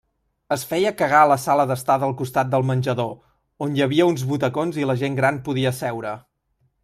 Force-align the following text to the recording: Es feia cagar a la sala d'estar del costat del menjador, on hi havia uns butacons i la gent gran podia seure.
Es 0.53 0.61
feia 0.69 0.91
cagar 1.01 1.19
a 1.25 1.27
la 1.31 1.35
sala 1.41 1.65
d'estar 1.71 1.97
del 2.03 2.15
costat 2.21 2.49
del 2.55 2.65
menjador, 2.71 3.13
on 3.67 3.77
hi 3.77 3.85
havia 3.87 4.09
uns 4.13 4.23
butacons 4.31 4.79
i 4.83 4.87
la 4.93 4.99
gent 5.05 5.19
gran 5.21 5.41
podia 5.51 5.77
seure. 5.83 6.19